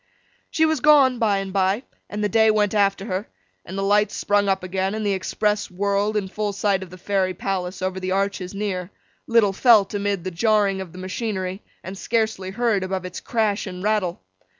[0.49, 3.27] She was gone by and by, and the day went after her,
[3.63, 6.97] and the lights sprung up again, and the Express whirled in full sight of the
[6.97, 8.89] Fairy Palace over the arches near:
[9.27, 13.83] little felt amid the jarring of the machinery, and scarcely heard above its crash and
[13.83, 14.23] rattle.